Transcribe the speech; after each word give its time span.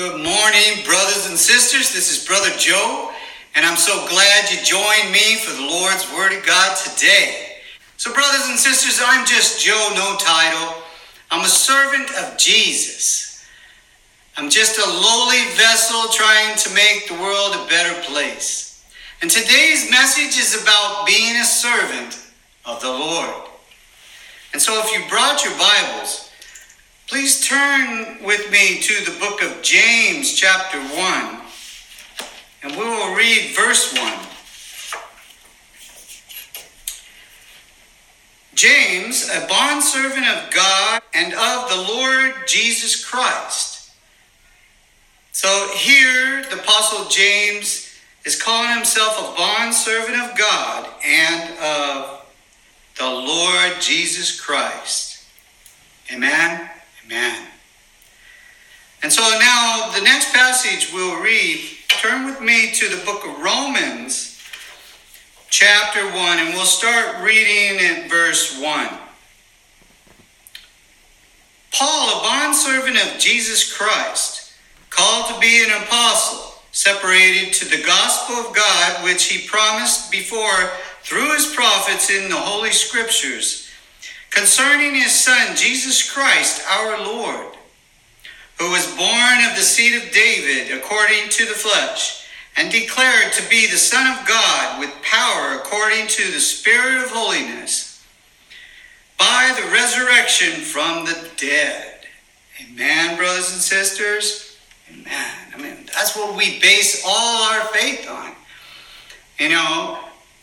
Good 0.00 0.24
morning, 0.24 0.82
brothers 0.86 1.28
and 1.28 1.36
sisters. 1.36 1.92
This 1.92 2.10
is 2.10 2.26
Brother 2.26 2.48
Joe, 2.56 3.12
and 3.54 3.66
I'm 3.66 3.76
so 3.76 4.08
glad 4.08 4.50
you 4.50 4.56
joined 4.64 5.12
me 5.12 5.36
for 5.36 5.54
the 5.54 5.68
Lord's 5.68 6.10
Word 6.14 6.32
of 6.32 6.46
God 6.46 6.74
today. 6.74 7.58
So, 7.98 8.10
brothers 8.10 8.48
and 8.48 8.58
sisters, 8.58 8.98
I'm 9.04 9.26
just 9.26 9.62
Joe, 9.62 9.90
no 9.94 10.16
title. 10.18 10.82
I'm 11.30 11.44
a 11.44 11.48
servant 11.48 12.08
of 12.12 12.38
Jesus. 12.38 13.44
I'm 14.38 14.48
just 14.48 14.78
a 14.78 14.88
lowly 14.88 15.44
vessel 15.58 16.08
trying 16.10 16.56
to 16.56 16.74
make 16.74 17.06
the 17.06 17.20
world 17.20 17.56
a 17.56 17.68
better 17.68 17.92
place. 18.10 18.82
And 19.20 19.30
today's 19.30 19.90
message 19.90 20.38
is 20.38 20.62
about 20.62 21.06
being 21.06 21.36
a 21.36 21.44
servant 21.44 22.24
of 22.64 22.80
the 22.80 22.88
Lord. 22.88 23.50
And 24.54 24.62
so, 24.62 24.82
if 24.82 24.90
you 24.92 25.06
brought 25.10 25.44
your 25.44 25.58
Bibles, 25.58 26.29
Please 27.10 27.44
turn 27.44 28.22
with 28.22 28.52
me 28.52 28.80
to 28.80 29.04
the 29.04 29.18
book 29.18 29.42
of 29.42 29.62
James, 29.62 30.32
chapter 30.32 30.78
1, 30.78 31.40
and 32.62 32.70
we 32.70 32.84
will 32.84 33.16
read 33.16 33.52
verse 33.52 33.92
1. 33.92 34.12
James, 38.54 39.28
a 39.28 39.44
bondservant 39.48 40.24
of 40.24 40.54
God 40.54 41.02
and 41.12 41.34
of 41.34 41.68
the 41.68 41.84
Lord 41.92 42.46
Jesus 42.46 43.04
Christ. 43.04 43.90
So 45.32 45.68
here, 45.74 46.44
the 46.44 46.60
Apostle 46.60 47.08
James 47.08 47.92
is 48.24 48.40
calling 48.40 48.72
himself 48.72 49.18
a 49.18 49.36
bondservant 49.36 50.16
of 50.16 50.38
God 50.38 50.88
and 51.04 51.58
of 51.58 52.24
the 52.96 53.10
Lord 53.10 53.80
Jesus 53.80 54.40
Christ. 54.40 55.24
Amen. 56.12 56.69
Amen. 57.10 57.48
And 59.02 59.12
so 59.12 59.22
now 59.40 59.90
the 59.96 60.02
next 60.02 60.32
passage 60.32 60.92
we'll 60.92 61.20
read, 61.20 61.60
turn 61.88 62.26
with 62.26 62.40
me 62.40 62.70
to 62.72 62.88
the 62.88 63.04
book 63.04 63.24
of 63.26 63.42
Romans, 63.42 64.40
chapter 65.48 66.04
1, 66.04 66.38
and 66.38 66.54
we'll 66.54 66.64
start 66.64 67.24
reading 67.24 67.84
at 67.84 68.08
verse 68.08 68.60
1. 68.60 68.88
Paul, 71.72 72.18
a 72.18 72.22
bondservant 72.22 72.96
of 72.96 73.18
Jesus 73.18 73.76
Christ, 73.76 74.52
called 74.90 75.34
to 75.34 75.40
be 75.40 75.64
an 75.64 75.82
apostle, 75.82 76.62
separated 76.70 77.54
to 77.54 77.64
the 77.64 77.82
gospel 77.84 78.36
of 78.36 78.54
God, 78.54 79.02
which 79.02 79.24
he 79.24 79.48
promised 79.48 80.12
before 80.12 80.70
through 81.02 81.34
his 81.34 81.52
prophets 81.54 82.08
in 82.08 82.28
the 82.28 82.36
Holy 82.36 82.70
Scriptures 82.70 83.69
concerning 84.30 84.94
his 84.94 85.12
Son, 85.12 85.56
Jesus 85.56 86.10
Christ, 86.10 86.62
our 86.68 87.04
Lord, 87.04 87.54
who 88.58 88.70
was 88.70 88.86
born 88.96 89.44
of 89.48 89.56
the 89.56 89.62
seed 89.62 90.02
of 90.02 90.12
David 90.12 90.76
according 90.76 91.28
to 91.30 91.46
the 91.46 91.52
flesh, 91.52 92.26
and 92.56 92.70
declared 92.70 93.32
to 93.32 93.48
be 93.48 93.66
the 93.66 93.76
Son 93.76 94.18
of 94.18 94.26
God 94.26 94.80
with 94.80 94.90
power 95.02 95.54
according 95.54 96.08
to 96.08 96.32
the 96.32 96.40
Spirit 96.40 97.04
of 97.04 97.10
holiness, 97.10 98.04
by 99.18 99.54
the 99.56 99.70
resurrection 99.70 100.60
from 100.62 101.04
the 101.04 101.30
dead. 101.36 102.06
Amen, 102.62 103.16
brothers 103.16 103.52
and 103.52 103.60
sisters. 103.60 104.58
Amen. 104.90 105.34
I 105.54 105.58
mean, 105.58 105.86
that's 105.94 106.16
what 106.16 106.36
we 106.36 106.58
base 106.60 107.02
all 107.06 107.52
our 107.52 107.64
faith 107.66 108.08
on. 108.08 108.32
You 109.38 109.50
know, 109.50 109.98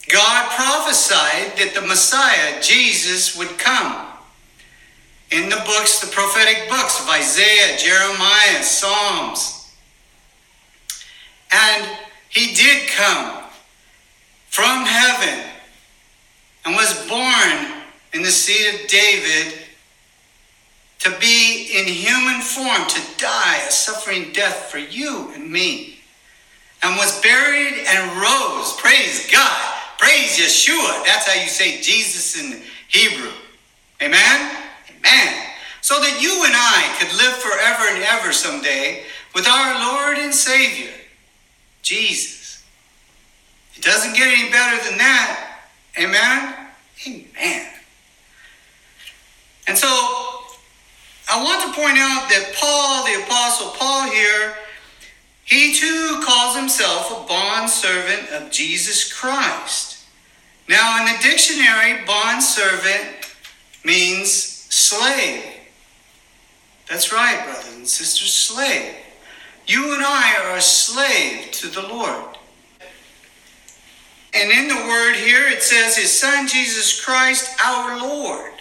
God 0.10 0.52
prophesied 0.52 1.58
that 1.58 1.74
the 1.74 1.82
Messiah, 1.82 2.62
Jesus, 2.62 3.38
would 3.38 3.58
come. 3.58 4.08
In 5.32 5.50
the 5.50 5.62
books, 5.66 6.00
the 6.00 6.08
prophetic 6.08 6.70
books 6.70 7.02
of 7.02 7.10
Isaiah, 7.10 7.78
Jeremiah, 7.78 8.64
Psalms. 8.64 9.76
And 11.52 11.86
he 12.30 12.54
did 12.54 12.88
come 12.90 13.44
from 14.48 14.86
heaven 14.86 15.44
and 16.66 16.76
was 16.76 17.06
born 17.10 17.84
in 18.14 18.22
the 18.22 18.32
seed 18.32 18.76
of 18.76 18.88
David 18.88 19.60
to 21.00 21.12
be 21.20 21.78
in 21.78 21.86
human 21.86 22.42
form, 22.42 22.88
to 22.88 23.02
die 23.18 23.62
a 23.68 23.72
suffering 23.72 24.32
death 24.32 24.72
for 24.72 24.78
you 24.78 25.32
and 25.36 25.52
me, 25.52 26.00
and 26.82 26.96
was 26.96 27.22
buried 27.22 27.84
and 27.86 28.22
rose. 28.22 28.74
Praise 28.78 29.30
God 29.30 29.77
Praise 29.98 30.38
Yeshua. 30.38 31.06
That's 31.06 31.28
how 31.28 31.42
you 31.42 31.50
say 31.50 31.82
Jesus 31.82 32.40
in 32.40 32.62
Hebrew. 32.90 33.32
Amen? 34.02 34.58
Amen. 34.90 35.44
So 35.82 36.00
that 36.00 36.22
you 36.22 36.44
and 36.46 36.54
I 36.56 36.96
could 37.00 37.16
live 37.18 37.34
forever 37.34 37.96
and 37.96 38.04
ever 38.04 38.32
someday 38.32 39.04
with 39.34 39.48
our 39.48 39.94
Lord 39.94 40.18
and 40.18 40.34
Savior, 40.34 40.94
Jesus. 41.82 42.64
It 43.76 43.84
doesn't 43.84 44.16
get 44.16 44.28
any 44.28 44.50
better 44.50 44.84
than 44.90 44.98
that. 44.98 45.62
Amen? 45.98 46.54
Amen. 47.08 47.68
And 49.68 49.78
so 49.78 49.88
I 51.30 51.44
want 51.44 51.62
to 51.62 51.80
point 51.80 51.98
out 51.98 52.30
that 52.30 52.54
Paul, 52.56 53.06
the 53.06 53.24
Apostle 53.24 53.70
Paul 53.72 54.10
here, 54.10 54.56
he 55.48 55.74
too 55.74 56.22
calls 56.26 56.58
himself 56.58 57.12
a 57.12 57.28
bond 57.28 57.70
servant 57.70 58.30
of 58.32 58.52
Jesus 58.52 59.12
Christ. 59.12 59.87
Now, 60.68 61.00
in 61.00 61.06
the 61.06 61.20
dictionary, 61.22 62.06
bond 62.06 62.44
servant 62.44 63.34
means 63.86 64.32
slave. 64.32 65.44
That's 66.90 67.12
right, 67.12 67.44
brothers 67.46 67.76
and 67.76 67.88
sisters, 67.88 68.34
slave. 68.34 68.96
You 69.66 69.94
and 69.94 70.04
I 70.04 70.36
are 70.46 70.58
a 70.58 70.62
slave 70.62 71.52
to 71.52 71.68
the 71.68 71.88
Lord. 71.88 72.38
And 74.34 74.52
in 74.52 74.68
the 74.68 74.76
word 74.76 75.16
here, 75.16 75.48
it 75.48 75.64
says 75.64 75.98
his 75.98 76.12
son 76.12 76.48
Jesus 76.48 77.04
Christ, 77.04 77.60
our 77.64 78.00
Lord. 78.00 78.54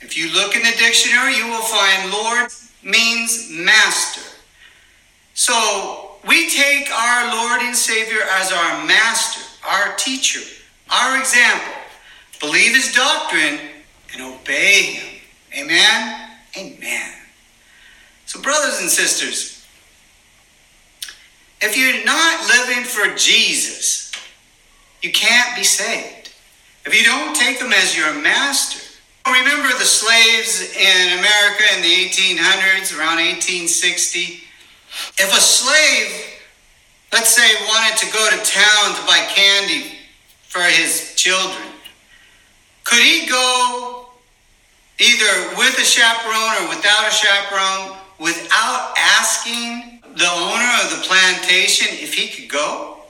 If 0.00 0.16
you 0.16 0.32
look 0.34 0.56
in 0.56 0.62
the 0.62 0.76
dictionary, 0.76 1.36
you 1.36 1.46
will 1.46 1.62
find 1.62 2.12
Lord 2.12 2.50
means 2.82 3.50
master. 3.50 4.22
So 5.34 6.16
we 6.26 6.48
take 6.50 6.90
our 6.90 7.34
Lord 7.34 7.62
and 7.62 7.76
Savior 7.76 8.20
as 8.32 8.52
our 8.52 8.84
master, 8.86 9.42
our 9.66 9.94
teacher, 9.96 10.40
our 10.90 11.18
example. 11.18 11.72
Believe 12.40 12.74
his 12.74 12.94
doctrine 12.94 13.58
and 14.12 14.22
obey 14.22 14.82
him. 14.82 15.20
Amen? 15.58 16.30
Amen. 16.56 17.12
So, 18.26 18.40
brothers 18.40 18.80
and 18.80 18.90
sisters, 18.90 19.66
if 21.60 21.76
you're 21.76 22.04
not 22.04 22.46
living 22.48 22.84
for 22.84 23.14
Jesus, 23.16 24.12
you 25.02 25.12
can't 25.12 25.56
be 25.56 25.64
saved. 25.64 26.32
If 26.84 26.94
you 26.94 27.04
don't 27.04 27.34
take 27.34 27.58
him 27.58 27.72
as 27.72 27.96
your 27.96 28.14
master, 28.14 28.80
remember 29.26 29.68
the 29.78 29.84
slaves 29.84 30.76
in 30.76 31.18
America 31.18 31.64
in 31.74 31.82
the 31.82 31.88
1800s, 31.88 32.96
around 32.96 33.18
1860? 33.18 34.40
If 35.18 35.32
a 35.32 35.40
slave, 35.40 36.40
let's 37.12 37.34
say, 37.34 37.48
wanted 37.66 37.98
to 37.98 38.12
go 38.12 38.30
to 38.30 38.36
town 38.36 38.94
to 38.94 39.06
buy 39.06 39.26
candy 39.34 39.95
for 40.56 40.62
his 40.62 41.14
children, 41.16 41.68
could 42.84 43.02
he 43.02 43.26
go 43.28 44.08
either 44.98 45.56
with 45.58 45.78
a 45.78 45.84
chaperone 45.84 46.62
or 46.62 46.68
without 46.70 47.06
a 47.06 47.10
chaperone 47.10 47.98
without 48.18 48.94
asking 48.96 50.00
the 50.16 50.26
owner 50.26 50.70
of 50.82 50.90
the 50.90 51.04
plantation 51.06 51.88
if 52.00 52.14
he 52.14 52.28
could 52.28 52.48
go? 52.48 53.00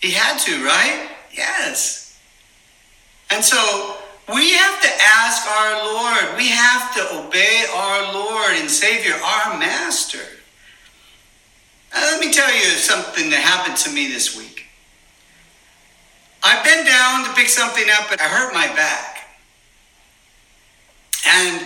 He 0.00 0.10
had 0.10 0.38
to, 0.38 0.64
right? 0.64 1.08
Yes. 1.32 2.20
And 3.30 3.44
so 3.44 3.96
we 4.32 4.54
have 4.54 4.82
to 4.82 4.88
ask 5.00 5.46
our 5.46 5.84
Lord, 5.84 6.36
we 6.36 6.48
have 6.48 6.94
to 6.94 7.26
obey 7.26 7.64
our 7.72 8.12
Lord 8.12 8.54
and 8.56 8.68
Savior, 8.68 9.14
our 9.14 9.56
Master. 9.58 10.18
Uh, 11.94 12.00
let 12.00 12.20
me 12.20 12.32
tell 12.32 12.52
you 12.52 12.62
something 12.62 13.30
that 13.30 13.40
happened 13.40 13.76
to 13.76 13.90
me 13.90 14.08
this 14.08 14.36
week. 14.36 14.57
I 16.48 16.64
bent 16.64 16.88
down 16.88 17.28
to 17.28 17.34
pick 17.36 17.48
something 17.48 17.84
up 18.00 18.10
and 18.10 18.18
I 18.18 18.24
hurt 18.24 18.54
my 18.54 18.66
back. 18.72 19.28
And 21.28 21.60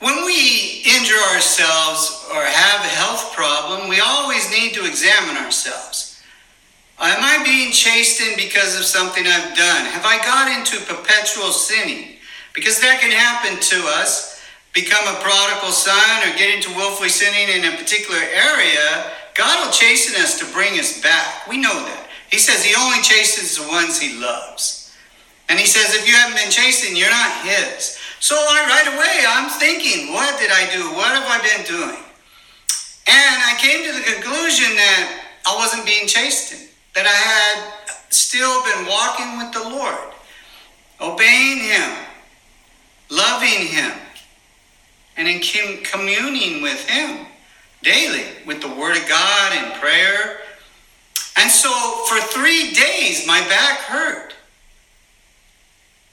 when 0.00 0.26
we 0.26 0.82
injure 0.82 1.22
ourselves 1.30 2.26
or 2.34 2.42
have 2.42 2.80
a 2.82 2.94
health 2.98 3.32
problem, 3.32 3.88
we 3.88 4.00
always 4.00 4.50
need 4.50 4.74
to 4.74 4.84
examine 4.84 5.36
ourselves. 5.36 6.20
Am 6.98 7.22
I 7.22 7.44
being 7.44 7.70
chastened 7.70 8.34
because 8.36 8.76
of 8.76 8.84
something 8.84 9.24
I've 9.24 9.56
done? 9.56 9.86
Have 9.94 10.04
I 10.04 10.18
got 10.18 10.50
into 10.58 10.84
perpetual 10.84 11.52
sinning? 11.52 12.16
Because 12.54 12.80
that 12.80 12.98
can 13.00 13.12
happen 13.12 13.60
to 13.60 13.76
us 14.00 14.42
become 14.74 15.06
a 15.06 15.20
prodigal 15.20 15.70
son 15.70 16.26
or 16.26 16.36
get 16.36 16.52
into 16.52 16.74
willfully 16.74 17.08
sinning 17.08 17.54
in 17.54 17.72
a 17.72 17.76
particular 17.76 18.20
area, 18.20 19.12
God 19.34 19.64
will 19.64 19.72
chasten 19.72 20.20
us 20.20 20.38
to 20.40 20.52
bring 20.52 20.78
us 20.80 21.00
back. 21.00 21.46
We 21.46 21.56
know 21.56 21.72
that. 21.72 22.05
He 22.30 22.38
says 22.38 22.64
he 22.64 22.74
only 22.74 23.02
chastens 23.02 23.56
the 23.56 23.68
ones 23.68 24.00
he 24.00 24.18
loves. 24.18 24.94
And 25.48 25.58
he 25.58 25.66
says, 25.66 25.94
if 25.94 26.08
you 26.08 26.14
haven't 26.14 26.36
been 26.36 26.50
chastened, 26.50 26.98
you're 26.98 27.10
not 27.10 27.46
his. 27.46 27.98
So 28.18 28.34
I 28.34 28.66
right 28.66 28.94
away, 28.94 29.24
I'm 29.28 29.48
thinking, 29.60 30.12
what 30.12 30.38
did 30.40 30.50
I 30.50 30.68
do? 30.74 30.82
What 30.96 31.12
have 31.14 31.26
I 31.26 31.38
been 31.46 31.64
doing? 31.66 32.02
And 33.06 33.42
I 33.42 33.54
came 33.58 33.84
to 33.84 33.92
the 33.92 34.04
conclusion 34.14 34.74
that 34.74 35.22
I 35.46 35.54
wasn't 35.56 35.86
being 35.86 36.08
chastened, 36.08 36.68
that 36.94 37.06
I 37.06 37.14
had 37.14 37.94
still 38.10 38.64
been 38.64 38.86
walking 38.86 39.38
with 39.38 39.52
the 39.52 39.68
Lord, 39.68 40.12
obeying 41.00 41.58
Him, 41.58 41.90
loving 43.10 43.66
Him, 43.68 43.92
and 45.16 45.28
in 45.28 45.40
communing 45.84 46.62
with 46.62 46.88
Him 46.88 47.26
daily 47.82 48.24
with 48.46 48.60
the 48.60 48.68
Word 48.68 48.96
of 48.96 49.08
God 49.08 49.52
and 49.52 49.80
prayer. 49.80 50.40
And 51.36 51.50
so 51.50 51.70
for 52.06 52.18
three 52.20 52.72
days, 52.72 53.26
my 53.26 53.40
back 53.48 53.78
hurt 53.80 54.34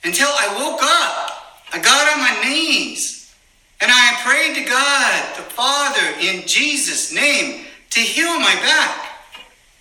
until 0.03 0.27
I 0.27 0.47
woke 0.59 0.81
up. 0.83 1.29
I 1.73 1.79
got 1.79 2.13
on 2.13 2.19
my 2.19 2.49
knees 2.49 3.33
and 3.81 3.91
I 3.91 4.19
prayed 4.23 4.55
to 4.55 4.69
God, 4.69 5.35
the 5.37 5.43
Father, 5.43 6.19
in 6.21 6.45
Jesus' 6.45 7.13
name, 7.13 7.65
to 7.91 7.99
heal 7.99 8.39
my 8.39 8.55
back. 8.55 9.09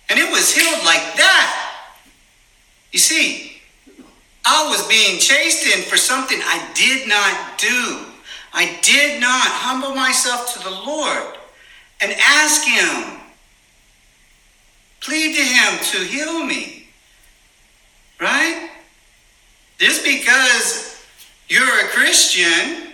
And 0.09 0.19
it 0.19 0.29
was 0.31 0.55
healed 0.55 0.83
like 0.85 1.15
that. 1.15 1.73
You 2.91 2.99
see, 2.99 3.61
I 4.45 4.69
was 4.69 4.87
being 4.87 5.19
chastened 5.19 5.85
for 5.85 5.97
something 5.97 6.39
I 6.41 6.69
did 6.73 7.07
not 7.07 7.57
do. 7.57 8.05
I 8.53 8.77
did 8.81 9.19
not 9.19 9.41
humble 9.41 9.95
myself 9.95 10.53
to 10.53 10.63
the 10.63 10.69
Lord 10.69 11.37
and 12.01 12.13
ask 12.19 12.63
Him, 12.67 13.12
plead 15.03 15.35
to 15.35 15.43
Him 15.43 15.79
to 15.91 15.97
heal 15.99 16.45
me. 16.45 16.87
Right? 18.19 18.69
Just 19.77 20.03
because 20.03 21.05
you're 21.49 21.85
a 21.85 21.87
Christian, 21.89 22.93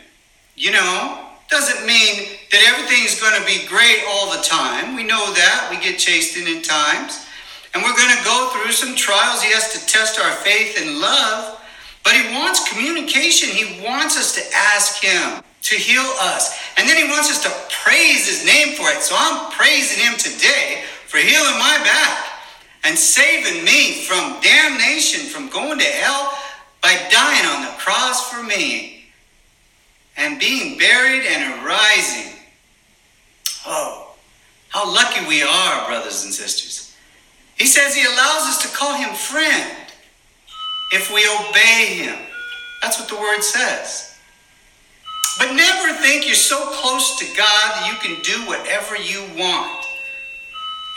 you 0.55 0.71
know, 0.71 1.25
doesn't 1.49 1.85
mean 1.85 2.29
that 2.51 2.61
everything's 2.67 3.19
going 3.19 3.39
to 3.39 3.45
be 3.45 3.65
great 3.67 4.03
all 4.09 4.31
the 4.31 4.41
time. 4.43 4.95
We 4.95 5.03
know 5.03 5.33
that. 5.33 5.67
We 5.69 5.77
get 5.81 5.99
chastened 5.99 6.47
in 6.47 6.61
times. 6.61 7.25
And 7.73 7.83
we're 7.83 7.95
going 7.95 8.15
to 8.17 8.23
go 8.23 8.49
through 8.53 8.71
some 8.71 8.95
trials. 8.95 9.41
He 9.41 9.53
has 9.53 9.73
to 9.73 9.85
test 9.85 10.19
our 10.19 10.31
faith 10.41 10.81
and 10.81 10.99
love. 10.99 11.61
But 12.03 12.13
he 12.13 12.33
wants 12.33 12.67
communication. 12.69 13.49
He 13.49 13.85
wants 13.85 14.17
us 14.17 14.33
to 14.35 14.41
ask 14.73 15.03
him 15.03 15.43
to 15.61 15.75
heal 15.75 16.05
us. 16.33 16.57
And 16.77 16.89
then 16.89 16.97
he 16.97 17.09
wants 17.11 17.29
us 17.29 17.43
to 17.43 17.51
praise 17.83 18.25
his 18.25 18.45
name 18.45 18.73
for 18.75 18.89
it. 18.89 19.01
So 19.01 19.15
I'm 19.17 19.51
praising 19.51 20.03
him 20.05 20.17
today 20.17 20.85
for 21.09 21.17
healing 21.17 21.57
my 21.57 21.81
back 21.83 22.25
and 22.83 22.95
saving 22.95 23.65
me 23.65 24.03
from 24.03 24.39
damnation, 24.41 25.25
from 25.25 25.49
going 25.49 25.79
to 25.79 25.85
hell 25.85 26.31
by 26.83 26.93
dying 27.11 27.45
on 27.47 27.65
the 27.65 27.71
cross 27.79 28.31
for 28.31 28.43
me 28.43 29.05
and 30.17 30.39
being 30.39 30.77
buried 30.77 31.23
and 31.25 31.65
arising. 31.65 32.39
Oh, 33.65 34.13
how 34.69 34.93
lucky 34.93 35.25
we 35.27 35.41
are, 35.41 35.87
brothers 35.87 36.25
and 36.25 36.33
sisters. 36.33 36.95
He 37.57 37.65
says 37.65 37.95
he 37.95 38.05
allows 38.05 38.47
us 38.47 38.61
to 38.61 38.77
call 38.77 38.95
him 38.95 39.15
friend 39.15 39.77
if 40.93 41.11
we 41.11 41.25
obey 41.27 42.03
him. 42.03 42.19
That's 42.83 42.99
what 42.99 43.09
the 43.09 43.15
word 43.15 43.41
says. 43.41 44.15
But 45.39 45.55
never 45.55 45.99
think 46.01 46.27
you're 46.27 46.35
so 46.35 46.69
close 46.81 47.17
to 47.17 47.25
God 47.35 47.71
that 47.73 47.89
you 47.91 47.97
can 47.97 48.21
do 48.21 48.47
whatever 48.47 48.95
you 48.95 49.21
want. 49.41 49.88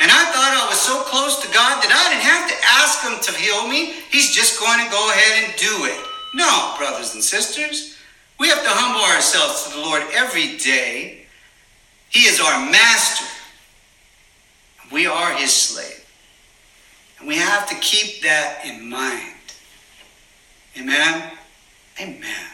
And 0.02 0.10
I 0.10 0.24
thought 0.34 0.50
I 0.50 0.66
was 0.68 0.80
so 0.80 1.00
close 1.06 1.40
to 1.42 1.54
God 1.54 1.78
that 1.78 1.94
I 1.94 2.10
didn't 2.10 2.26
have 2.26 2.50
to 2.50 2.58
ask 2.82 3.06
Him 3.06 3.22
to 3.22 3.40
heal 3.40 3.68
me. 3.68 3.94
He's 4.10 4.34
just 4.34 4.58
going 4.58 4.84
to 4.84 4.90
go 4.90 4.98
ahead 5.10 5.44
and 5.44 5.54
do 5.56 5.86
it. 5.86 6.04
No, 6.34 6.74
brothers 6.76 7.14
and 7.14 7.22
sisters. 7.22 7.96
We 8.40 8.48
have 8.48 8.64
to 8.64 8.68
humble 8.68 9.04
ourselves 9.14 9.62
to 9.62 9.76
the 9.76 9.80
Lord 9.80 10.02
every 10.12 10.56
day. 10.56 11.26
He 12.10 12.26
is 12.26 12.40
our 12.40 12.68
master. 12.68 13.26
We 14.90 15.06
are 15.06 15.34
His 15.34 15.52
slave. 15.52 16.04
And 17.20 17.28
we 17.28 17.36
have 17.36 17.68
to 17.68 17.76
keep 17.76 18.22
that 18.22 18.66
in 18.66 18.90
mind. 18.90 19.36
Amen? 20.76 21.30
Amen. 22.00 22.46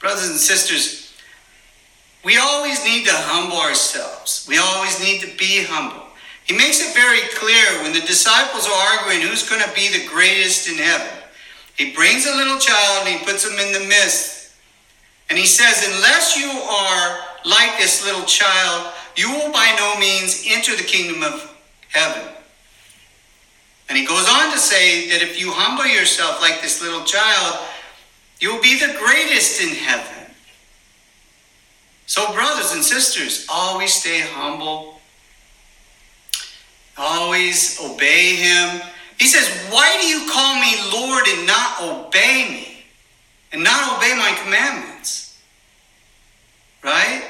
Brothers 0.00 0.28
and 0.28 0.38
sisters, 0.38 1.07
we 2.24 2.38
always 2.38 2.84
need 2.84 3.06
to 3.06 3.14
humble 3.14 3.58
ourselves. 3.58 4.46
We 4.48 4.58
always 4.58 5.00
need 5.00 5.20
to 5.22 5.30
be 5.36 5.64
humble. 5.64 6.04
He 6.44 6.56
makes 6.56 6.80
it 6.80 6.94
very 6.94 7.20
clear 7.36 7.82
when 7.82 7.92
the 7.92 8.00
disciples 8.00 8.66
are 8.66 8.72
arguing 8.72 9.20
who's 9.20 9.48
going 9.48 9.62
to 9.62 9.74
be 9.74 9.88
the 9.88 10.08
greatest 10.08 10.68
in 10.68 10.78
heaven. 10.78 11.12
He 11.76 11.92
brings 11.94 12.26
a 12.26 12.34
little 12.34 12.58
child 12.58 13.06
and 13.06 13.18
he 13.18 13.24
puts 13.24 13.46
him 13.46 13.58
in 13.58 13.72
the 13.72 13.86
midst. 13.88 14.52
And 15.30 15.38
he 15.38 15.46
says, 15.46 15.86
Unless 15.94 16.36
you 16.36 16.48
are 16.48 17.18
like 17.44 17.78
this 17.78 18.04
little 18.04 18.24
child, 18.24 18.92
you 19.16 19.30
will 19.30 19.52
by 19.52 19.74
no 19.78 20.00
means 20.00 20.44
enter 20.48 20.74
the 20.74 20.82
kingdom 20.82 21.22
of 21.22 21.54
heaven. 21.90 22.26
And 23.88 23.96
he 23.96 24.04
goes 24.04 24.28
on 24.28 24.52
to 24.52 24.58
say 24.58 25.08
that 25.10 25.22
if 25.22 25.40
you 25.40 25.50
humble 25.52 25.86
yourself 25.86 26.40
like 26.40 26.60
this 26.60 26.82
little 26.82 27.04
child, 27.04 27.58
You'll 28.40 28.62
be 28.62 28.78
the 28.78 28.96
greatest 28.98 29.60
in 29.60 29.74
heaven. 29.74 30.17
So, 32.08 32.32
brothers 32.32 32.72
and 32.72 32.82
sisters, 32.82 33.46
always 33.50 33.92
stay 33.92 34.20
humble. 34.20 34.98
Always 36.96 37.78
obey 37.84 38.34
him. 38.34 38.80
He 39.18 39.26
says, 39.26 39.46
Why 39.70 39.98
do 40.00 40.08
you 40.08 40.24
call 40.32 40.58
me 40.58 40.72
Lord 40.90 41.28
and 41.28 41.46
not 41.46 41.82
obey 41.82 42.48
me? 42.48 42.84
And 43.52 43.62
not 43.62 43.98
obey 43.98 44.16
my 44.16 44.34
commandments? 44.42 45.38
Right? 46.82 47.24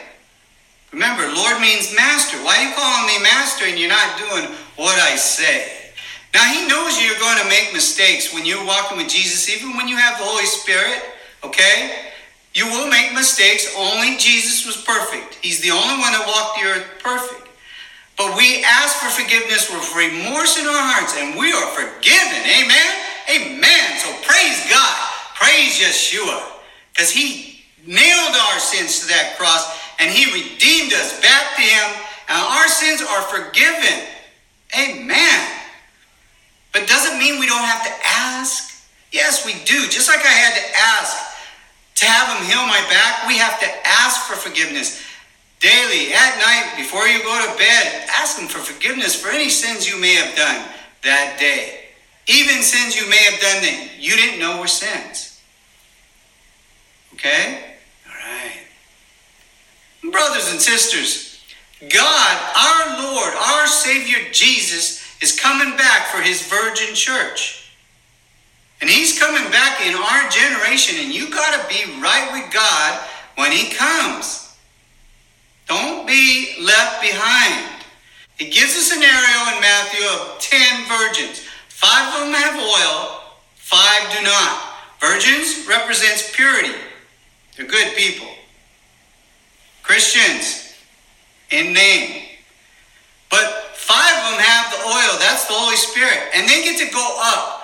Remember, 0.93 1.23
Lord 1.27 1.61
means 1.61 1.93
master. 1.97 2.37
Why 2.39 2.59
are 2.59 2.69
you 2.69 2.75
calling 2.77 3.09
me 3.09 3.21
master 3.21 3.65
and 3.65 3.77
you're 3.81 3.89
not 3.89 4.17
doing 4.17 4.45
what 4.77 4.97
I 5.01 5.17
say? 5.17 5.91
Now, 6.33 6.45
He 6.53 6.69
knows 6.69 7.03
you're 7.03 7.19
going 7.19 7.43
to 7.43 7.49
make 7.49 7.73
mistakes 7.73 8.33
when 8.33 8.47
you're 8.47 8.65
walking 8.65 8.99
with 8.99 9.09
Jesus, 9.09 9.51
even 9.51 9.77
when 9.77 9.89
you 9.89 9.97
have 9.97 10.19
the 10.19 10.25
Holy 10.25 10.47
Spirit, 10.47 11.03
okay? 11.43 12.08
You 12.59 12.67
will 12.67 12.91
make 12.91 13.15
mistakes. 13.15 13.71
Only 13.79 14.19
Jesus 14.19 14.67
was 14.67 14.83
perfect. 14.83 15.39
He's 15.39 15.63
the 15.63 15.71
only 15.71 15.95
one 16.03 16.11
that 16.11 16.27
walked 16.27 16.59
the 16.59 16.67
earth 16.67 16.91
perfect. 16.99 17.47
But 18.19 18.35
we 18.35 18.67
ask 18.67 18.99
for 18.99 19.15
forgiveness 19.15 19.71
with 19.71 19.87
remorse 19.95 20.59
in 20.59 20.67
our 20.67 20.83
hearts, 20.91 21.15
and 21.15 21.39
we 21.39 21.55
are 21.55 21.71
forgiven. 21.71 22.43
Amen? 22.51 22.91
Amen. 23.31 23.87
So 24.03 24.11
praise 24.27 24.59
God. 24.67 24.95
Praise 25.39 25.79
Yeshua. 25.79 26.59
Because 26.91 27.15
He 27.15 27.63
nailed 27.87 28.35
our 28.35 28.59
sins 28.59 29.07
to 29.07 29.15
that 29.15 29.39
cross, 29.39 29.62
and 30.03 30.11
He 30.11 30.27
redeemed 30.35 30.91
us 30.99 31.15
back 31.23 31.55
to 31.55 31.62
Him, 31.62 31.88
and 32.27 32.43
our 32.43 32.67
sins 32.67 33.07
are 33.07 33.23
forgiven. 33.31 34.03
Amen. 34.75 35.41
But 36.75 36.91
doesn't 36.91 37.23
mean 37.23 37.38
we 37.38 37.47
don't 37.47 37.62
have 37.62 37.87
to 37.87 37.95
ask. 38.03 38.83
Yes, 39.15 39.47
we 39.47 39.55
do. 39.62 39.87
Just 39.87 40.11
like 40.11 40.27
I 40.27 40.35
had 40.35 40.59
to 40.59 40.67
ask 40.75 41.27
to 41.99 42.07
have 42.07 42.38
him 42.38 42.47
heal 42.47 42.67
my 42.67 42.81
back, 42.90 43.26
we 43.26 43.38
have 43.38 43.59
to 43.61 43.67
ask 43.87 44.26
for 44.26 44.37
forgiveness. 44.37 45.02
Daily, 45.61 46.12
at 46.14 46.38
night, 46.38 46.75
before 46.76 47.07
you 47.09 47.21
go 47.23 47.35
to 47.50 47.59
bed, 47.59 48.07
ask 48.11 48.38
him 48.38 48.47
for 48.47 48.59
forgiveness 48.59 49.21
for 49.21 49.31
any 49.31 49.49
sins 49.49 49.90
you 49.90 50.00
may 50.00 50.14
have 50.14 50.37
done 50.37 50.64
that 51.02 51.37
day. 51.40 51.87
Even 52.28 52.62
sins 52.62 52.95
you 52.95 53.09
may 53.09 53.23
have 53.25 53.40
done 53.40 53.62
that 53.62 53.90
you 53.99 54.14
didn't 54.14 54.38
know 54.38 54.61
were 54.61 54.69
sins. 54.69 55.43
Okay? 57.14 57.64
All 58.07 58.14
right. 58.14 60.12
Brothers 60.12 60.52
and 60.52 60.61
sisters, 60.61 61.43
God, 61.93 62.52
our 62.57 63.02
Lord, 63.02 63.35
our 63.35 63.67
Savior 63.67 64.19
Jesus, 64.31 65.02
is 65.21 65.38
coming 65.38 65.76
back 65.76 66.07
for 66.07 66.21
his 66.21 66.47
virgin 66.47 66.95
church. 66.95 67.58
And 68.80 68.88
he's 68.88 69.18
coming 69.18 69.50
back 69.50 69.85
in 69.87 69.94
our 69.94 70.30
generation, 70.30 71.04
and 71.04 71.12
you 71.12 71.30
got 71.30 71.61
to 71.61 71.68
be 71.68 72.00
right 72.00 72.30
with 72.32 72.52
God 72.52 73.00
when 73.37 73.50
he 73.50 73.70
comes. 73.75 74.56
Don't 75.66 76.06
be 76.06 76.56
left 76.62 77.02
behind. 77.02 77.85
He 78.38 78.50
gives 78.50 78.76
a 78.76 78.80
scenario 78.80 79.56
in 79.56 79.61
Matthew 79.61 80.06
of 80.06 80.38
10 80.38 80.85
virgins. 80.87 81.44
Five 81.68 82.14
of 82.14 82.26
them 82.26 82.35
have 82.35 82.54
oil, 82.54 83.20
five 83.54 84.16
do 84.16 84.23
not. 84.23 84.62
Virgins 85.00 85.66
represents 85.68 86.35
purity. 86.35 86.75
They're 87.56 87.66
good 87.66 87.97
people. 87.97 88.28
Christians 89.82 90.75
in 91.50 91.73
name. 91.73 92.25
But 93.30 93.68
Five 93.88 94.20
of 94.20 94.37
them 94.37 94.40
have 94.44 94.68
the 94.68 94.85
oil. 94.85 95.16
That's 95.16 95.49
the 95.49 95.56
Holy 95.56 95.80
Spirit. 95.80 96.20
And 96.37 96.44
they 96.44 96.61
get 96.61 96.76
to 96.76 96.92
go 96.92 97.08
up 97.25 97.58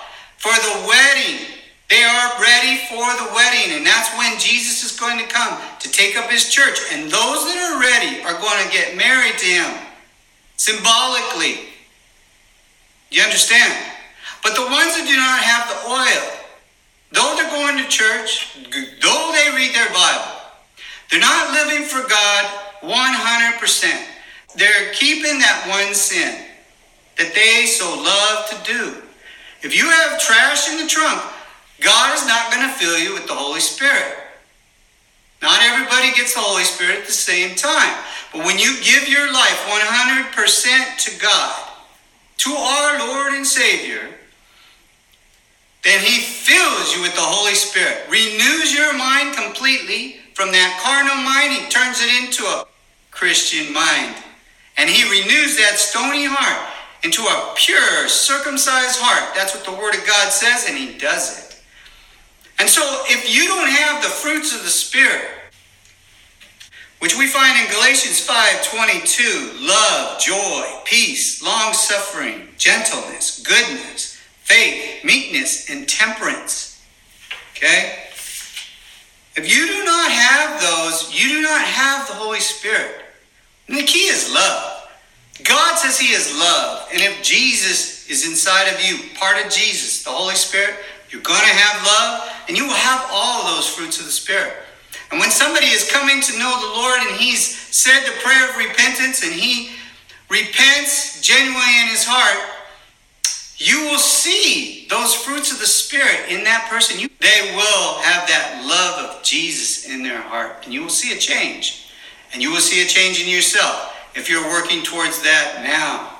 for 0.45 0.53
the 0.53 0.85
wedding. 0.85 1.41
They 1.89 2.03
are 2.03 2.29
ready 2.37 2.77
for 2.85 3.01
the 3.01 3.33
wedding. 3.33 3.77
And 3.77 3.85
that's 3.85 4.13
when 4.13 4.37
Jesus 4.37 4.85
is 4.85 4.93
going 4.93 5.17
to 5.17 5.25
come 5.25 5.57
to 5.79 5.89
take 5.89 6.15
up 6.17 6.29
his 6.29 6.53
church. 6.53 6.77
And 6.93 7.09
those 7.09 7.49
that 7.49 7.57
are 7.57 7.81
ready 7.81 8.21
are 8.21 8.37
going 8.37 8.61
to 8.61 8.69
get 8.71 8.95
married 8.95 9.37
to 9.41 9.45
him 9.45 9.73
symbolically. 10.55 11.65
You 13.09 13.23
understand? 13.23 13.73
But 14.43 14.53
the 14.53 14.69
ones 14.69 14.93
that 14.93 15.09
do 15.09 15.17
not 15.17 15.41
have 15.41 15.65
the 15.65 15.79
oil, 15.89 16.25
though 17.13 17.33
they're 17.41 17.49
going 17.49 17.81
to 17.81 17.89
church, 17.89 18.53
though 19.01 19.33
they 19.33 19.49
read 19.57 19.73
their 19.73 19.89
Bible, 19.89 20.45
they're 21.09 21.19
not 21.19 21.53
living 21.53 21.87
for 21.87 22.07
God 22.07 22.45
100%. 22.81 24.07
they're 24.55 24.93
keeping 24.93 25.39
that 25.39 25.65
one 25.67 25.93
sin 25.93 26.45
that 27.17 27.33
they 27.33 27.65
so 27.65 27.85
love 27.97 28.49
to 28.49 28.71
do. 28.71 29.04
If 29.65 29.75
you 29.75 29.89
have 29.89 30.21
trash 30.21 30.69
in 30.69 30.77
the 30.77 30.85
trunk, 30.85 31.19
God 31.81 32.13
is 32.13 32.27
not 32.27 32.51
going 32.53 32.69
to 32.69 32.75
fill 32.75 32.99
you 32.99 33.15
with 33.15 33.25
the 33.25 33.33
Holy 33.33 33.59
Spirit. 33.59 34.13
Not 35.41 35.59
everybody 35.63 36.13
gets 36.13 36.35
the 36.35 36.39
Holy 36.39 36.63
Spirit 36.63 36.99
at 36.99 37.07
the 37.07 37.11
same 37.11 37.55
time. 37.55 37.97
But 38.31 38.45
when 38.45 38.59
you 38.59 38.77
give 38.83 39.09
your 39.09 39.25
life 39.33 39.57
100% 39.65 40.97
to 41.09 41.19
God, 41.19 41.69
to 42.45 42.51
our 42.51 42.99
Lord 43.07 43.33
and 43.33 43.45
Savior, 43.45 44.07
then 45.83 45.99
He 45.99 46.21
fills 46.21 46.95
you 46.95 47.01
with 47.01 47.15
the 47.15 47.25
Holy 47.25 47.55
Spirit, 47.55 48.05
renews 48.07 48.71
your 48.71 48.95
mind 48.95 49.35
completely 49.35 50.17
from 50.35 50.51
that 50.51 50.77
carnal 50.85 51.25
mind, 51.25 51.53
He 51.53 51.67
turns 51.73 52.05
it 52.05 52.23
into 52.23 52.43
a 52.43 52.67
Christian 53.09 53.73
mind. 53.73 54.13
And 54.77 54.91
He 54.91 55.09
renews 55.09 55.57
that 55.57 55.79
stony 55.79 56.25
heart 56.29 56.74
into 57.05 57.21
a 57.21 57.53
pure, 57.55 58.09
circumcised 58.09 58.99
heart. 58.99 59.35
That's 59.35 59.53
what 59.53 59.63
the 59.63 59.79
Word 59.79 59.93
of 59.93 60.05
God 60.07 60.31
says, 60.31 60.65
and 60.67 60.75
He 60.75 60.97
does 60.97 61.37
it. 61.37 61.61
And 62.57 62.67
so, 62.67 62.81
if 63.05 63.29
you 63.31 63.47
don't 63.47 63.69
have 63.69 64.01
the 64.01 64.09
fruits 64.09 64.55
of 64.55 64.63
the 64.63 64.69
Spirit, 64.69 65.29
which 66.99 67.15
we 67.15 67.27
find 67.27 67.59
in 67.59 67.71
Galatians 67.71 68.25
5:22, 68.25 69.61
love, 69.61 70.19
joy, 70.19 70.81
peace, 70.85 71.43
long-suffering, 71.43 72.49
gentleness, 72.57 73.39
goodness, 73.45 74.17
faith, 74.41 75.03
meekness, 75.03 75.69
and 75.69 75.87
temperance. 75.87 76.81
Okay? 77.51 77.99
If 79.35 79.47
you 79.47 79.67
do 79.67 79.85
not 79.85 80.09
have 80.09 80.61
those, 80.61 81.13
you 81.13 81.29
do 81.29 81.41
not 81.41 81.61
have 81.61 82.07
the 82.07 82.13
Holy 82.13 82.39
Spirit. 82.39 83.01
And 83.67 83.77
the 83.77 83.83
key 83.83 84.07
is 84.07 84.33
love. 84.33 84.74
God 85.43 85.77
says 85.77 85.99
He 85.99 86.13
is 86.13 86.37
love. 86.37 86.87
And 86.93 87.01
if 87.01 87.21
Jesus 87.21 88.09
is 88.09 88.27
inside 88.27 88.67
of 88.69 88.79
you, 88.85 89.09
part 89.15 89.43
of 89.43 89.51
Jesus, 89.51 90.03
the 90.03 90.11
Holy 90.11 90.35
Spirit, 90.35 90.75
you're 91.09 91.21
going 91.21 91.39
to 91.39 91.45
have 91.45 91.85
love 91.85 92.31
and 92.47 92.57
you 92.57 92.65
will 92.65 92.73
have 92.73 93.07
all 93.11 93.55
those 93.55 93.67
fruits 93.67 93.99
of 93.99 94.05
the 94.05 94.11
Spirit. 94.11 94.53
And 95.11 95.19
when 95.19 95.31
somebody 95.31 95.67
is 95.67 95.89
coming 95.91 96.21
to 96.21 96.39
know 96.39 96.59
the 96.59 96.79
Lord 96.79 96.99
and 97.01 97.15
he's 97.15 97.55
said 97.75 98.01
the 98.01 98.19
prayer 98.21 98.49
of 98.49 98.57
repentance 98.57 99.23
and 99.23 99.33
he 99.33 99.71
repents 100.29 101.21
genuinely 101.21 101.81
in 101.81 101.87
his 101.87 102.05
heart, 102.07 102.51
you 103.57 103.89
will 103.89 103.99
see 103.99 104.87
those 104.89 105.13
fruits 105.13 105.51
of 105.51 105.59
the 105.59 105.67
Spirit 105.67 106.29
in 106.29 106.43
that 106.43 106.67
person. 106.69 106.99
You, 106.99 107.09
they 107.21 107.53
will 107.55 107.93
have 108.01 108.27
that 108.27 108.63
love 108.65 109.09
of 109.09 109.23
Jesus 109.23 109.85
in 109.85 110.03
their 110.03 110.21
heart, 110.21 110.65
and 110.65 110.73
you 110.73 110.81
will 110.81 110.89
see 110.89 111.15
a 111.15 111.17
change. 111.17 111.87
And 112.33 112.41
you 112.41 112.51
will 112.51 112.59
see 112.59 112.83
a 112.83 112.85
change 112.85 113.21
in 113.21 113.29
yourself 113.29 113.94
if 114.15 114.29
you're 114.29 114.47
working 114.49 114.83
towards 114.83 115.21
that 115.23 115.61
now. 115.63 116.11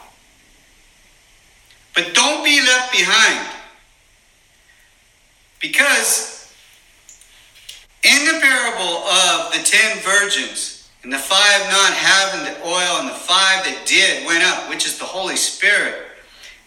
But 1.95 2.13
don't 2.13 2.43
be 2.43 2.61
left 2.61 2.91
behind. 2.91 3.47
Because 5.61 6.53
in 8.03 8.25
the 8.25 8.39
parable 8.39 9.07
of 9.07 9.53
the 9.53 9.63
ten 9.63 9.97
virgins, 9.99 10.75
and 11.03 11.13
the 11.13 11.17
five 11.17 11.61
not 11.69 11.93
having 11.93 12.45
the 12.45 12.67
oil, 12.67 12.99
and 12.99 13.09
the 13.09 13.13
five 13.13 13.63
that 13.63 13.83
did 13.85 14.25
went 14.25 14.43
up, 14.43 14.69
which 14.69 14.85
is 14.85 14.97
the 14.97 15.05
Holy 15.05 15.35
Spirit. 15.35 16.01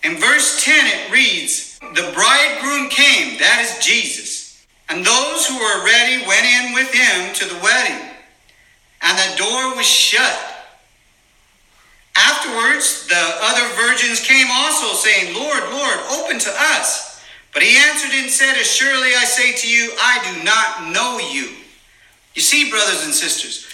In 0.04 0.16
verse 0.16 0.64
10, 0.64 0.87
it 0.87 1.12
reads, 1.12 1.78
The 1.80 2.12
bridegroom 2.14 2.88
came, 2.88 3.38
that 3.40 3.61
is 3.61 3.85
Jesus, 3.85 4.64
and 4.88 5.04
those 5.04 5.47
who 5.47 5.58
were 5.58 5.85
ready 5.85 6.25
went 6.25 6.47
in 6.47 6.73
with 6.73 6.92
him 6.94 7.35
to 7.35 7.44
the 7.47 7.61
wedding, 7.61 8.14
and 9.02 9.18
the 9.18 9.37
door 9.38 9.75
was 9.76 9.87
shut. 9.87 10.58
Afterwards, 12.19 13.07
the 13.07 13.23
other 13.47 13.67
virgins 13.79 14.21
came 14.21 14.47
also, 14.51 14.95
saying, 14.95 15.35
Lord, 15.35 15.63
Lord, 15.71 15.99
open 16.19 16.39
to 16.41 16.53
us. 16.75 17.23
But 17.55 17.63
he 17.63 17.79
answered 17.79 18.11
and 18.11 18.31
said, 18.31 18.57
Assuredly 18.57 19.15
I 19.15 19.25
say 19.25 19.55
to 19.55 19.69
you, 19.69 19.93
I 20.01 20.19
do 20.27 20.45
not 20.45 20.93
know 20.93 21.19
you. 21.19 21.55
You 22.35 22.43
see, 22.43 22.71
brothers 22.71 23.05
and 23.05 23.15
sisters, 23.15 23.67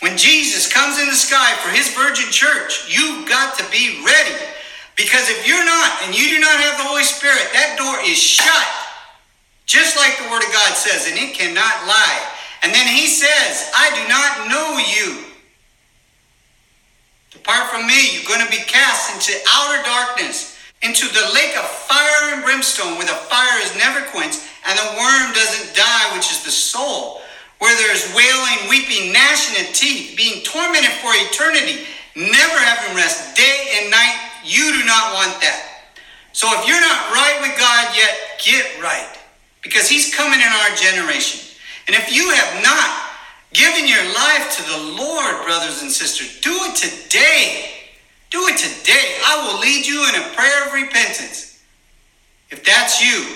when 0.00 0.16
Jesus 0.16 0.72
comes 0.72 0.98
in 0.98 1.06
the 1.08 1.14
sky 1.14 1.54
for 1.60 1.68
his 1.70 1.92
virgin 1.92 2.30
church, 2.32 2.88
you've 2.88 3.28
got 3.28 3.58
to 3.58 3.64
be 3.70 4.02
ready. 4.04 4.36
Because 4.96 5.28
if 5.28 5.46
you're 5.46 5.64
not, 5.64 6.02
and 6.04 6.16
you 6.16 6.28
do 6.28 6.40
not 6.40 6.60
have 6.60 6.76
the 6.76 6.84
Holy 6.84 7.04
Spirit, 7.04 7.52
that 7.52 7.76
door 7.76 8.00
is 8.04 8.18
shut. 8.18 8.68
Just 9.66 9.96
like 9.96 10.16
the 10.18 10.28
Word 10.32 10.42
of 10.42 10.52
God 10.52 10.74
says, 10.74 11.06
and 11.08 11.16
it 11.16 11.36
cannot 11.36 11.86
lie. 11.86 12.20
And 12.62 12.72
then 12.72 12.88
he 12.88 13.06
says, 13.06 13.70
I 13.76 13.88
do 13.96 14.04
not 14.08 14.48
know 14.48 14.76
you. 14.76 15.29
Depart 17.40 17.72
from 17.72 17.86
me, 17.88 18.12
you're 18.12 18.28
going 18.28 18.44
to 18.44 18.52
be 18.52 18.60
cast 18.68 19.16
into 19.16 19.32
outer 19.48 19.80
darkness, 19.88 20.60
into 20.82 21.08
the 21.08 21.24
lake 21.32 21.56
of 21.56 21.64
fire 21.64 22.36
and 22.36 22.44
brimstone, 22.44 23.00
where 23.00 23.08
the 23.08 23.16
fire 23.32 23.58
is 23.64 23.72
never 23.80 24.04
quenched, 24.12 24.44
and 24.68 24.76
the 24.76 24.92
worm 25.00 25.32
doesn't 25.32 25.74
die, 25.74 26.12
which 26.12 26.28
is 26.28 26.44
the 26.44 26.52
soul, 26.52 27.22
where 27.56 27.72
there's 27.80 28.12
wailing, 28.12 28.68
weeping, 28.68 29.10
gnashing 29.10 29.56
of 29.56 29.72
teeth, 29.72 30.20
being 30.20 30.44
tormented 30.44 30.92
for 31.00 31.08
eternity, 31.16 31.88
never 32.12 32.58
having 32.60 32.94
rest, 32.94 33.34
day 33.34 33.80
and 33.80 33.90
night. 33.90 34.20
You 34.44 34.76
do 34.76 34.84
not 34.84 35.14
want 35.16 35.40
that. 35.40 35.88
So 36.32 36.46
if 36.60 36.68
you're 36.68 36.80
not 36.80 37.08
right 37.16 37.40
with 37.40 37.56
God 37.56 37.96
yet, 37.96 38.36
get 38.44 38.68
right. 38.84 39.16
Because 39.62 39.88
He's 39.88 40.14
coming 40.14 40.40
in 40.40 40.46
our 40.46 40.76
generation. 40.76 41.40
And 41.88 41.96
if 41.96 42.12
you 42.12 42.28
have 42.28 42.62
not, 42.62 43.09
Giving 43.52 43.88
your 43.88 44.04
life 44.14 44.56
to 44.56 44.62
the 44.62 44.94
Lord, 44.96 45.44
brothers 45.44 45.82
and 45.82 45.90
sisters. 45.90 46.40
Do 46.40 46.52
it 46.52 46.76
today. 46.76 47.70
Do 48.30 48.46
it 48.46 48.56
today. 48.56 49.16
I 49.26 49.46
will 49.46 49.60
lead 49.60 49.86
you 49.86 50.08
in 50.08 50.14
a 50.14 50.34
prayer 50.34 50.66
of 50.66 50.72
repentance. 50.72 51.62
If 52.50 52.64
that's 52.64 53.02
you. 53.02 53.26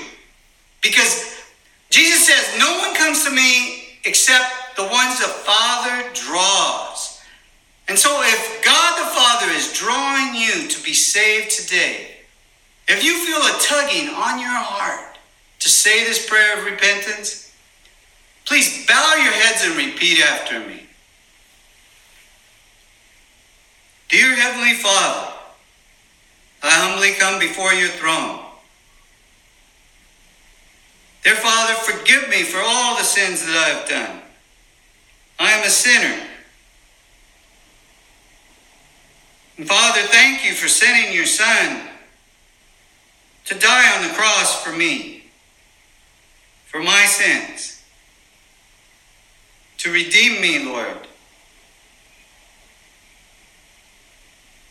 Because 0.83 1.42
Jesus 1.90 2.26
says, 2.26 2.59
No 2.59 2.78
one 2.78 2.94
comes 2.94 3.25
to 3.25 3.30
me 3.30 3.99
except 4.04 4.76
the 4.76 4.85
ones 4.85 5.18
the 5.18 5.26
Father 5.26 6.09
draws. 6.14 7.23
And 7.88 7.99
so, 7.99 8.23
if 8.23 8.64
God 8.64 8.99
the 8.99 9.14
Father 9.14 9.52
is 9.52 9.73
drawing 9.73 10.35
you 10.35 10.68
to 10.68 10.83
be 10.83 10.94
saved 10.94 11.50
today, 11.50 12.14
if 12.88 13.04
you 13.04 13.25
feel 13.26 13.38
a 13.38 13.59
tugging 13.61 14.09
on 14.14 14.38
your 14.38 14.49
heart 14.49 15.18
to 15.61 15.68
say 15.68 16.04
this 16.04 16.28
prayer 16.28 16.59
of 16.59 16.64
repentance, 16.64 17.43
Please 18.44 18.86
bow 18.86 19.14
your 19.16 19.32
heads 19.32 19.64
and 19.64 19.76
repeat 19.76 20.20
after 20.20 20.60
me. 20.60 20.86
Dear 24.10 24.34
Heavenly 24.36 24.74
Father, 24.74 25.32
I 26.62 26.70
humbly 26.70 27.12
come 27.12 27.40
before 27.40 27.72
your 27.72 27.88
throne. 27.88 28.40
Dear 31.24 31.36
Father, 31.36 31.74
forgive 31.74 32.28
me 32.28 32.42
for 32.42 32.60
all 32.62 32.96
the 32.96 33.02
sins 33.02 33.44
that 33.44 33.56
I 33.56 33.78
have 33.78 33.88
done. 33.88 34.20
I 35.38 35.52
am 35.52 35.64
a 35.64 35.70
sinner. 35.70 36.22
And 39.56 39.66
Father, 39.66 40.02
thank 40.02 40.44
you 40.44 40.52
for 40.52 40.68
sending 40.68 41.14
your 41.14 41.26
Son 41.26 41.88
to 43.46 43.54
die 43.58 43.96
on 43.96 44.06
the 44.06 44.14
cross 44.14 44.62
for 44.62 44.72
me, 44.72 45.24
for 46.66 46.82
my 46.82 47.06
sins 47.06 47.73
to 49.84 49.90
redeem 49.90 50.40
me, 50.40 50.64
Lord. 50.64 50.96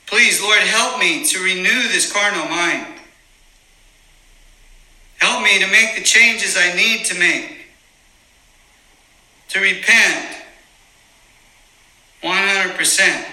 Please, 0.07 0.41
Lord, 0.41 0.57
help 0.57 0.99
me 0.99 1.23
to 1.25 1.39
renew 1.39 1.87
this 1.89 2.11
carnal 2.11 2.49
mind. 2.49 2.99
Help 5.19 5.43
me 5.43 5.59
to 5.59 5.67
make 5.67 5.95
the 5.95 6.03
changes 6.03 6.57
I 6.57 6.75
need 6.75 7.05
to 7.05 7.19
make, 7.19 7.67
to 9.49 9.59
repent 9.59 10.35
100%. 12.23 13.25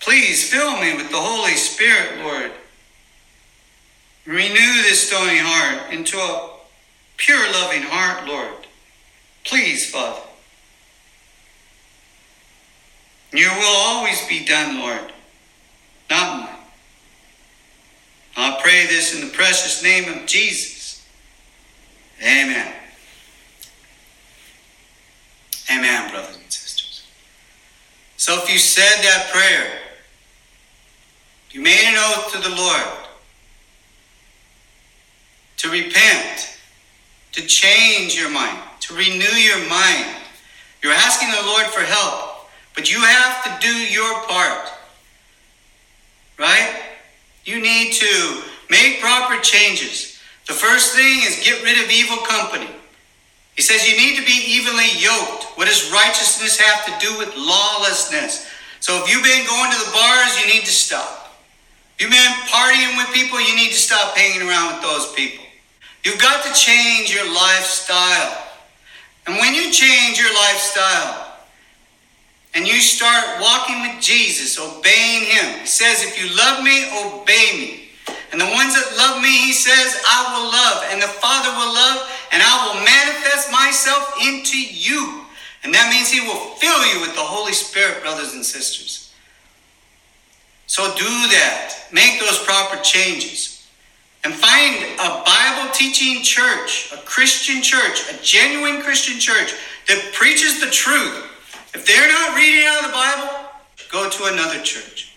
Please 0.00 0.50
fill 0.50 0.80
me 0.80 0.96
with 0.96 1.12
the 1.12 1.16
Holy 1.16 1.54
Spirit, 1.54 2.24
Lord. 2.24 2.50
Renew 4.26 4.82
this 4.82 5.06
stony 5.06 5.38
heart 5.38 5.92
into 5.92 6.18
a 6.18 6.57
pure, 7.18 7.52
loving 7.52 7.82
heart, 7.82 8.26
Lord. 8.26 8.66
Please, 9.44 9.90
Father. 9.90 10.22
Your 13.32 13.54
will 13.54 13.76
always 13.76 14.26
be 14.26 14.44
done, 14.44 14.78
Lord, 14.78 15.12
not 16.08 16.40
mine. 16.40 16.54
I 18.36 18.58
pray 18.62 18.86
this 18.86 19.14
in 19.14 19.28
the 19.28 19.34
precious 19.34 19.82
name 19.82 20.08
of 20.08 20.26
Jesus. 20.26 21.04
Amen. 22.22 22.72
Amen, 25.70 26.10
brothers 26.10 26.36
and 26.36 26.52
sisters. 26.52 27.06
So 28.16 28.42
if 28.42 28.50
you 28.50 28.58
said 28.58 29.02
that 29.02 29.30
prayer, 29.30 29.80
you 31.50 31.60
made 31.60 31.84
an 31.84 31.96
oath 31.98 32.32
to 32.32 32.48
the 32.48 32.54
Lord 32.54 33.08
to 35.58 35.70
repent 35.70 36.57
to 37.32 37.46
change 37.46 38.18
your 38.18 38.30
mind, 38.30 38.58
to 38.80 38.94
renew 38.94 39.36
your 39.36 39.58
mind. 39.68 40.16
You're 40.82 40.92
asking 40.92 41.30
the 41.30 41.46
Lord 41.46 41.66
for 41.66 41.80
help, 41.80 42.48
But 42.74 42.92
you 42.92 43.00
have 43.00 43.44
to 43.44 43.66
do 43.66 43.74
your 43.74 44.22
part. 44.26 44.68
Right? 46.38 46.80
You 47.44 47.60
need 47.60 47.92
to 47.94 48.42
make 48.70 49.00
proper 49.00 49.40
changes. 49.42 50.20
The 50.46 50.52
first 50.52 50.94
thing 50.94 51.20
is 51.24 51.42
get 51.44 51.62
rid 51.64 51.82
of 51.82 51.90
evil 51.90 52.18
company. 52.18 52.70
He 53.56 53.62
says 53.62 53.90
you 53.90 53.96
need 53.98 54.16
to 54.16 54.24
be 54.24 54.54
evenly 54.54 54.86
yoked. 54.94 55.58
What 55.58 55.66
does 55.66 55.90
righteousness 55.90 56.60
have 56.60 56.86
to 56.86 57.04
do 57.04 57.18
with 57.18 57.34
lawlessness? 57.36 58.46
So 58.78 59.02
if 59.02 59.10
you've 59.10 59.24
been 59.24 59.44
going 59.46 59.72
to 59.72 59.78
the 59.78 59.90
bars, 59.90 60.38
you 60.40 60.46
need 60.46 60.64
to 60.64 60.70
stop. 60.70 61.34
You've 61.98 62.12
been 62.12 62.32
partying 62.46 62.96
with 62.96 63.12
people, 63.12 63.40
you 63.40 63.56
need 63.56 63.70
to 63.70 63.80
stop 63.80 64.16
hanging 64.16 64.48
around 64.48 64.74
with 64.74 64.82
those 64.82 65.12
people. 65.14 65.44
You've 66.04 66.20
got 66.20 66.44
to 66.44 66.52
change 66.52 67.12
your 67.12 67.26
lifestyle. 67.26 68.46
And 69.26 69.36
when 69.36 69.54
you 69.54 69.70
change 69.70 70.18
your 70.18 70.32
lifestyle 70.32 71.36
and 72.54 72.66
you 72.66 72.80
start 72.80 73.40
walking 73.40 73.82
with 73.82 74.00
Jesus, 74.00 74.58
obeying 74.58 75.24
Him, 75.24 75.60
He 75.60 75.66
says, 75.66 76.02
if 76.02 76.16
you 76.22 76.34
love 76.36 76.62
me, 76.62 76.86
obey 77.04 77.52
me. 77.58 77.84
And 78.32 78.40
the 78.40 78.46
ones 78.46 78.74
that 78.74 78.96
love 78.96 79.22
me, 79.22 79.28
He 79.28 79.52
says, 79.52 80.00
I 80.06 80.32
will 80.32 80.48
love. 80.48 80.84
And 80.90 81.02
the 81.02 81.08
Father 81.08 81.50
will 81.50 81.74
love, 81.74 82.10
and 82.32 82.42
I 82.42 82.66
will 82.66 82.80
manifest 82.84 83.50
myself 83.50 84.14
into 84.22 84.56
you. 84.56 85.24
And 85.64 85.74
that 85.74 85.90
means 85.90 86.10
He 86.10 86.20
will 86.20 86.54
fill 86.56 86.86
you 86.94 87.00
with 87.00 87.14
the 87.14 87.20
Holy 87.20 87.52
Spirit, 87.52 88.02
brothers 88.02 88.32
and 88.34 88.44
sisters. 88.44 89.12
So 90.66 90.94
do 90.94 91.04
that. 91.04 91.74
Make 91.92 92.20
those 92.20 92.38
proper 92.44 92.80
changes 92.82 93.57
and 94.24 94.34
find 94.34 94.74
a 94.98 95.22
Bible 95.24 95.72
teaching 95.72 96.22
church, 96.22 96.92
a 96.92 96.96
Christian 96.98 97.62
church, 97.62 98.10
a 98.12 98.22
genuine 98.22 98.82
Christian 98.82 99.18
church 99.18 99.54
that 99.86 100.12
preaches 100.12 100.60
the 100.60 100.70
truth. 100.70 101.24
If 101.74 101.86
they're 101.86 102.08
not 102.08 102.36
reading 102.36 102.66
out 102.66 102.84
of 102.84 102.86
the 102.90 102.92
Bible, 102.92 103.48
go 103.90 104.10
to 104.10 104.32
another 104.32 104.60
church 104.62 105.14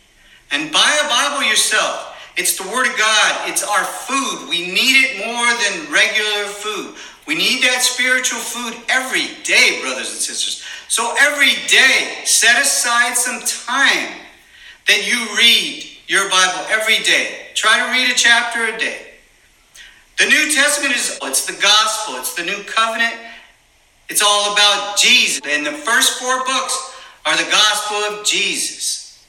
and 0.51 0.71
buy 0.71 0.99
a 1.03 1.07
Bible 1.09 1.47
yourself. 1.47 2.07
It's 2.37 2.57
the 2.57 2.63
Word 2.69 2.87
of 2.87 2.97
God, 2.97 3.49
it's 3.49 3.63
our 3.63 3.83
food. 3.83 4.49
We 4.49 4.67
need 4.67 5.03
it 5.03 5.25
more 5.25 5.47
than 5.47 5.91
regular 5.91 6.45
food. 6.47 6.95
We 7.27 7.35
need 7.35 7.63
that 7.63 7.81
spiritual 7.81 8.39
food 8.39 8.75
every 8.89 9.27
day, 9.43 9.79
brothers 9.81 10.11
and 10.11 10.19
sisters. 10.19 10.63
So 10.87 11.13
every 11.19 11.53
day, 11.67 12.23
set 12.25 12.61
aside 12.61 13.15
some 13.15 13.41
time 13.41 14.21
that 14.87 15.07
you 15.07 15.37
read 15.37 15.85
your 16.07 16.29
Bible 16.29 16.65
every 16.69 16.99
day. 17.03 17.40
Try 17.61 17.77
to 17.77 17.91
read 17.91 18.09
a 18.09 18.15
chapter 18.15 18.65
a 18.73 18.75
day. 18.75 18.97
The 20.17 20.25
New 20.25 20.51
Testament 20.51 20.95
is 20.95 21.19
it's 21.21 21.45
the 21.45 21.61
gospel, 21.61 22.15
it's 22.15 22.33
the 22.33 22.41
new 22.41 22.63
covenant. 22.63 23.13
It's 24.09 24.23
all 24.23 24.51
about 24.51 24.97
Jesus. 24.97 25.43
And 25.47 25.63
the 25.63 25.71
first 25.71 26.19
four 26.19 26.43
books 26.43 26.95
are 27.23 27.37
the 27.37 27.47
gospel 27.51 27.97
of 27.97 28.25
Jesus. 28.25 29.23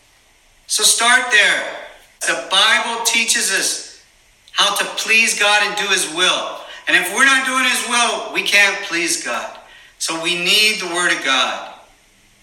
So 0.66 0.82
start 0.82 1.30
there. 1.30 1.76
The 2.22 2.48
Bible 2.50 3.04
teaches 3.04 3.52
us 3.52 4.02
how 4.52 4.76
to 4.76 4.84
please 4.96 5.38
God 5.38 5.66
and 5.66 5.76
do 5.76 5.92
his 5.92 6.08
will. 6.14 6.56
And 6.88 6.96
if 6.96 7.14
we're 7.14 7.26
not 7.26 7.44
doing 7.44 7.64
his 7.64 7.86
will, 7.86 8.32
we 8.32 8.44
can't 8.44 8.82
please 8.86 9.22
God. 9.22 9.58
So 9.98 10.22
we 10.22 10.42
need 10.42 10.80
the 10.80 10.86
word 10.94 11.14
of 11.14 11.22
God. 11.22 11.74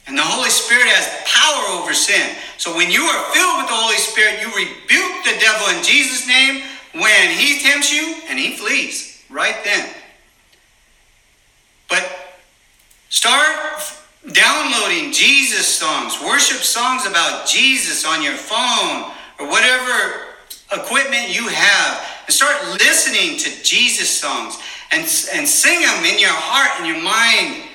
And 0.05 0.15
the 0.15 0.21
Holy 0.21 0.51
Spirit 0.51 0.85
has 0.85 1.25
power 1.25 1.81
over 1.81 1.95
sin. 1.95 2.35
So 2.59 2.75
when 2.75 2.91
you 2.91 3.01
are 3.03 3.23
filled 3.31 3.57
with 3.59 3.67
the 3.67 3.73
Holy 3.73 3.95
Spirit, 3.95 4.41
you 4.41 4.47
rebuke 4.47 5.23
the 5.23 5.39
devil 5.39 5.73
in 5.77 5.81
Jesus' 5.81 6.27
name 6.27 6.61
when 6.91 7.29
he 7.31 7.61
tempts 7.63 7.89
you 7.89 8.15
and 8.27 8.37
he 8.37 8.57
flees 8.57 9.23
right 9.29 9.55
then. 9.63 9.89
But 11.87 12.05
start 13.07 13.55
downloading 14.33 15.13
Jesus 15.13 15.65
songs, 15.65 16.19
worship 16.21 16.57
songs 16.57 17.05
about 17.05 17.47
Jesus 17.47 18.05
on 18.05 18.21
your 18.21 18.35
phone 18.35 19.13
or 19.39 19.47
whatever 19.47 20.27
equipment 20.73 21.33
you 21.33 21.47
have, 21.47 22.05
and 22.25 22.33
start 22.33 22.61
listening 22.73 23.37
to 23.37 23.63
Jesus 23.63 24.09
songs 24.09 24.59
and, 24.91 25.03
and 25.33 25.47
sing 25.47 25.79
them 25.79 26.03
in 26.03 26.19
your 26.19 26.35
heart 26.35 26.77
and 26.81 26.87
your 26.87 27.01
mind 27.01 27.69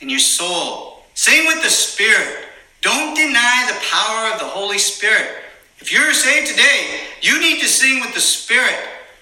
and 0.00 0.10
your 0.10 0.20
soul. 0.20 1.04
Sing 1.12 1.46
with 1.46 1.62
the 1.62 1.68
Spirit. 1.68 2.46
Don't 2.80 3.14
deny 3.14 3.66
the 3.68 3.78
power 3.86 4.32
of 4.32 4.38
the 4.40 4.46
Holy 4.46 4.78
Spirit. 4.78 5.28
If 5.78 5.92
you're 5.92 6.12
saved 6.12 6.48
today, 6.48 7.00
you 7.20 7.40
need 7.40 7.60
to 7.60 7.68
sing 7.68 8.00
with 8.00 8.14
the 8.14 8.20
Spirit, 8.20 8.76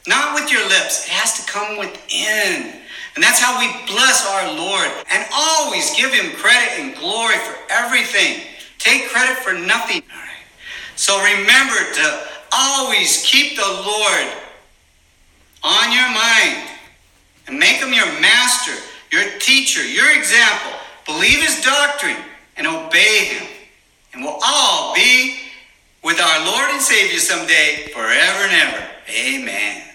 not 0.07 0.35
with 0.35 0.51
your 0.51 0.67
lips. 0.69 1.07
It 1.07 1.13
has 1.13 1.45
to 1.45 1.51
come 1.51 1.79
within. 1.79 2.83
And 3.15 3.25
that's 3.25 3.41
how 3.41 3.59
we 3.59 3.67
bless 3.87 4.27
our 4.27 4.55
Lord 4.55 4.89
and 5.11 5.27
always 5.33 5.95
give 5.97 6.13
him 6.13 6.33
credit 6.37 6.79
and 6.79 6.97
glory 6.97 7.37
for 7.39 7.57
everything. 7.71 8.43
Take 8.79 9.09
credit 9.09 9.37
for 9.43 9.53
nothing. 9.53 10.03
All 10.13 10.19
right. 10.19 10.47
So 10.95 11.19
remember 11.19 11.75
to 11.95 12.23
always 12.53 13.23
keep 13.25 13.57
the 13.57 13.67
Lord 13.67 14.27
on 15.63 15.93
your 15.93 16.09
mind 16.09 16.71
and 17.49 17.59
make 17.59 17.77
him 17.77 17.93
your 17.93 18.07
master, 18.21 18.73
your 19.11 19.39
teacher, 19.41 19.85
your 19.85 20.17
example 20.17 20.73
believe 21.09 21.43
his 21.43 21.61
doctrine, 21.65 22.17
and 22.59 22.67
obey 22.67 23.25
him. 23.27 23.47
And 24.13 24.23
we'll 24.23 24.39
all 24.45 24.95
be 24.95 25.37
with 26.03 26.21
our 26.21 26.45
Lord 26.45 26.71
and 26.71 26.83
Savior 26.83 27.19
someday, 27.19 27.89
forever 27.95 28.45
and 28.45 28.53
ever. 28.53 28.87
Amen. 29.09 29.88